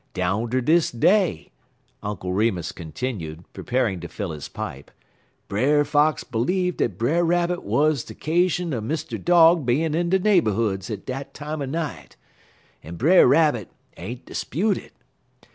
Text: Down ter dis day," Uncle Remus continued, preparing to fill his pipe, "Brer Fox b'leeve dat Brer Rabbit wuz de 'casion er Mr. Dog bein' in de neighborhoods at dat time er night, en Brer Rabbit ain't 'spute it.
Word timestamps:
Down 0.15 0.49
ter 0.49 0.61
dis 0.61 0.89
day," 0.89 1.51
Uncle 2.01 2.33
Remus 2.33 2.71
continued, 2.71 3.43
preparing 3.53 3.99
to 3.99 4.07
fill 4.07 4.31
his 4.31 4.49
pipe, 4.49 4.89
"Brer 5.47 5.85
Fox 5.85 6.23
b'leeve 6.23 6.75
dat 6.77 6.97
Brer 6.97 7.23
Rabbit 7.23 7.63
wuz 7.63 7.97
de 8.03 8.15
'casion 8.15 8.73
er 8.73 8.81
Mr. 8.81 9.23
Dog 9.23 9.63
bein' 9.63 9.93
in 9.93 10.09
de 10.09 10.17
neighborhoods 10.17 10.89
at 10.89 11.05
dat 11.05 11.35
time 11.35 11.61
er 11.61 11.67
night, 11.67 12.15
en 12.83 12.95
Brer 12.95 13.27
Rabbit 13.27 13.69
ain't 13.95 14.25
'spute 14.35 14.79
it. 14.79 14.93